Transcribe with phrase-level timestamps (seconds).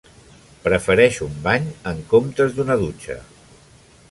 [0.63, 3.21] Prefereix un bany, en comptes d"una dutxa.